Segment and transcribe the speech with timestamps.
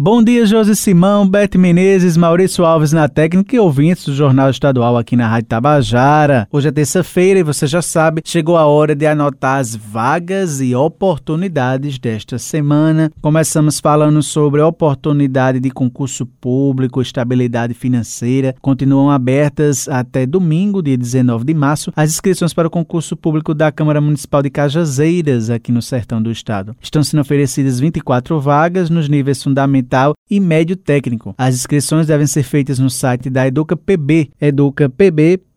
[0.00, 4.96] Bom dia, José Simão, Bete Menezes, Maurício Alves na técnica e ouvintes do Jornal Estadual
[4.96, 6.46] aqui na Rádio Tabajara.
[6.52, 10.72] Hoje é terça-feira e você já sabe, chegou a hora de anotar as vagas e
[10.72, 13.10] oportunidades desta semana.
[13.20, 18.54] Começamos falando sobre oportunidade de concurso público, estabilidade financeira.
[18.62, 23.72] Continuam abertas até domingo, dia 19 de março, as inscrições para o concurso público da
[23.72, 26.76] Câmara Municipal de Cajazeiras, aqui no sertão do estado.
[26.80, 31.34] Estão sendo oferecidas 24 vagas nos níveis fundamentais fundamental e médio técnico.
[31.38, 35.48] As inscrições devem ser feitas no site da EducaPB, educapb.com.br.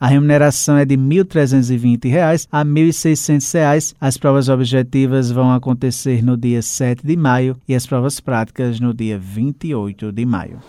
[0.00, 3.94] A remuneração é de R$ 1.320 a R$ 1.600.
[4.00, 8.94] As provas objetivas vão acontecer no dia 7 de maio e as provas práticas no
[8.94, 10.60] dia 28 de maio.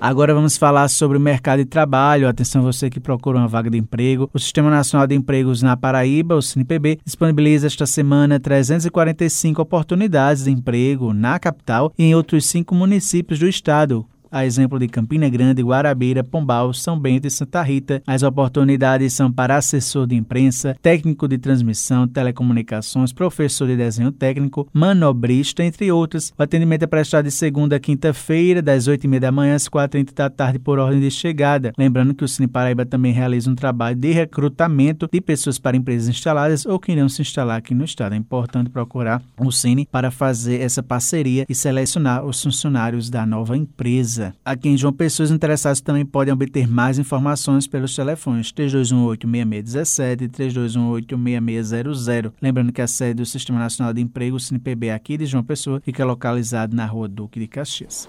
[0.00, 2.28] Agora vamos falar sobre o mercado de trabalho.
[2.28, 4.28] Atenção você que procura uma vaga de emprego.
[4.34, 10.50] O Sistema Nacional de Empregos na Paraíba, o SINPB, disponibiliza esta semana 345 oportunidades de
[10.50, 15.62] emprego na capital e em outros cinco municípios do estado, a exemplo de Campina Grande,
[15.62, 18.02] Guarabira, Pombal, São Bento e Santa Rita.
[18.04, 24.68] As oportunidades são para assessor de imprensa, técnico de transmissão, telecomunicações, professor de desenho técnico,
[24.72, 26.32] manobrista, entre outras.
[26.36, 30.28] O atendimento é prestado de segunda a quinta-feira, das 8h30 da manhã às 4h30 da
[30.28, 31.72] tarde, por ordem de chegada.
[31.78, 36.08] Lembrando que o Cine Paraíba também realiza um trabalho de recrutamento de pessoas para empresas
[36.08, 38.14] instaladas ou que irão se instalar aqui no estado.
[38.14, 43.56] É importante procurar o Cine para fazer essa parceria e selecionar os funcionários da nova
[43.56, 44.23] empresa.
[44.44, 50.28] Aqui em João Pessoa, os interessados também podem obter mais informações pelos telefones 3218-6617 e
[50.28, 52.32] 3218-6600.
[52.40, 55.80] Lembrando que a sede do Sistema Nacional de Emprego, o SINPB, aqui de João Pessoa,
[55.84, 58.08] fica localizado na rua Duque de Caxias.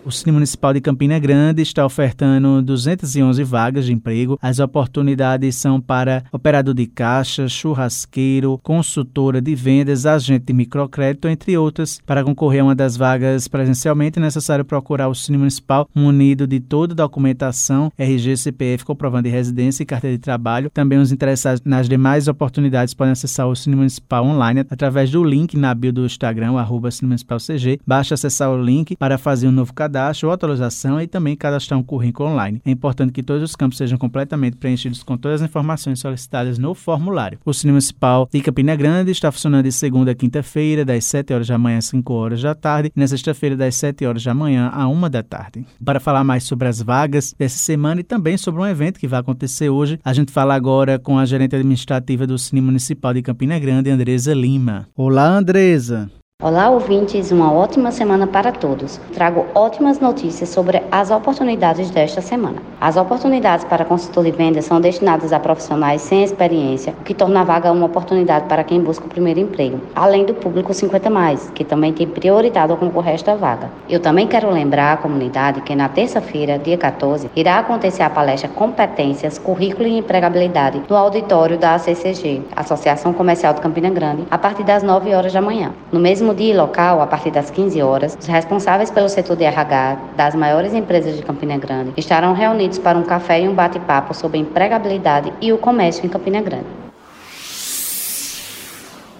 [0.03, 4.37] O Cine Municipal de Campina Grande está ofertando 211 vagas de emprego.
[4.41, 11.55] As oportunidades são para operador de caixa, churrasqueiro, consultora de vendas, agente de microcrédito, entre
[11.55, 11.99] outras.
[12.03, 16.59] Para concorrer a uma das vagas presencialmente, é necessário procurar o Cine Municipal munido de
[16.59, 20.71] toda a documentação, RG, CPF, comprovando de residência e carteira de trabalho.
[20.71, 25.55] Também os interessados nas demais oportunidades podem acessar o Cine Municipal online através do link
[25.55, 27.79] na bio do Instagram, arroba Cine Municipal CG.
[27.85, 31.77] Basta acessar o link para fazer um novo cadastro cadastro ou atualização e também cadastrar
[31.77, 32.61] um currículo online.
[32.65, 36.73] É importante que todos os campos sejam completamente preenchidos com todas as informações solicitadas no
[36.73, 37.37] formulário.
[37.45, 41.47] O Cine Municipal de Campina Grande está funcionando de segunda a quinta-feira, das 7 horas
[41.47, 44.69] da manhã às 5 horas da tarde, e na sexta-feira, das 7 horas da manhã
[44.73, 45.65] à 1 da tarde.
[45.83, 49.19] Para falar mais sobre as vagas dessa semana e também sobre um evento que vai
[49.19, 53.59] acontecer hoje, a gente fala agora com a gerente administrativa do Cine Municipal de Campina
[53.59, 54.87] Grande, Andresa Lima.
[54.95, 56.09] Olá, Andresa!
[56.43, 58.99] Olá, ouvintes, uma ótima semana para todos.
[59.13, 62.55] Trago ótimas notícias sobre as oportunidades desta semana.
[62.81, 67.41] As oportunidades para consultor de vendas são destinadas a profissionais sem experiência, o que torna
[67.41, 71.51] a vaga uma oportunidade para quem busca o primeiro emprego, além do público 50 mais,
[71.51, 73.69] que também tem prioridade ao concorrer a esta vaga.
[73.87, 78.49] Eu também quero lembrar à comunidade que na terça-feira, dia 14, irá acontecer a palestra
[78.49, 84.63] Competências, Currículo e Empregabilidade no auditório da ACCG, Associação Comercial de Campina Grande, a partir
[84.63, 85.71] das 9 horas da manhã.
[85.91, 89.35] No mesmo mesmo dia e local, a partir das 15 horas, os responsáveis pelo setor
[89.35, 93.53] de RH das maiores empresas de Campina Grande estarão reunidos para um café e um
[93.53, 96.65] bate-papo sobre empregabilidade e o comércio em Campina Grande.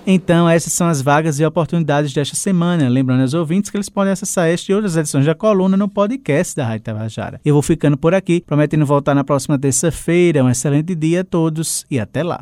[0.06, 2.90] Então, essas são as vagas e oportunidades desta semana.
[2.90, 6.56] Lembrando aos ouvintes que eles podem acessar esta e outras edições da coluna no podcast
[6.56, 7.40] da Rádio Tabajara.
[7.46, 10.44] Eu vou ficando por aqui, prometendo voltar na próxima terça-feira.
[10.44, 12.40] Um excelente dia a todos e até lá.